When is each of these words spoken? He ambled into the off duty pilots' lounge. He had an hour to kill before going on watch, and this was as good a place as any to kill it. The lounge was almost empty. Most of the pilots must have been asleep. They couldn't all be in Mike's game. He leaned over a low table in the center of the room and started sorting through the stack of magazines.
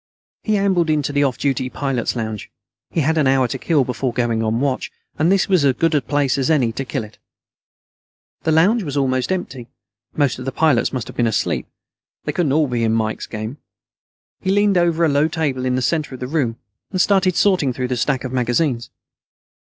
He 0.41 0.57
ambled 0.57 0.89
into 0.89 1.13
the 1.13 1.23
off 1.23 1.37
duty 1.37 1.69
pilots' 1.69 2.15
lounge. 2.15 2.49
He 2.89 3.01
had 3.01 3.19
an 3.19 3.27
hour 3.27 3.47
to 3.47 3.59
kill 3.59 3.83
before 3.83 4.11
going 4.11 4.41
on 4.41 4.59
watch, 4.59 4.91
and 5.19 5.31
this 5.31 5.47
was 5.47 5.63
as 5.63 5.75
good 5.75 5.93
a 5.93 6.01
place 6.01 6.39
as 6.39 6.49
any 6.49 6.71
to 6.71 6.83
kill 6.85 7.03
it. 7.03 7.19
The 8.41 8.51
lounge 8.51 8.81
was 8.81 8.97
almost 8.97 9.31
empty. 9.31 9.67
Most 10.17 10.39
of 10.39 10.45
the 10.45 10.51
pilots 10.51 10.91
must 10.91 11.05
have 11.07 11.15
been 11.15 11.27
asleep. 11.27 11.67
They 12.23 12.31
couldn't 12.31 12.51
all 12.51 12.67
be 12.67 12.83
in 12.83 12.93
Mike's 12.93 13.27
game. 13.27 13.57
He 14.39 14.49
leaned 14.49 14.75
over 14.79 15.05
a 15.05 15.07
low 15.07 15.27
table 15.27 15.65
in 15.65 15.75
the 15.75 15.83
center 15.83 16.15
of 16.15 16.19
the 16.19 16.25
room 16.25 16.57
and 16.89 16.99
started 16.99 17.35
sorting 17.35 17.71
through 17.71 17.89
the 17.89 17.95
stack 17.95 18.23
of 18.23 18.31
magazines. 18.33 18.89